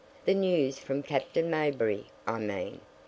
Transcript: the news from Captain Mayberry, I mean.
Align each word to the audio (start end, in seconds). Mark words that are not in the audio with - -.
the 0.25 0.33
news 0.33 0.79
from 0.79 1.03
Captain 1.03 1.47
Mayberry, 1.51 2.07
I 2.25 2.39
mean. 2.39 2.79